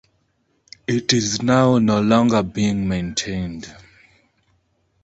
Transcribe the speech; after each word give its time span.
It 0.87 1.13
is 1.13 1.43
now 1.43 1.77
no 1.77 2.01
longer 2.01 2.41
being 2.41 2.87
maintained. 2.87 3.71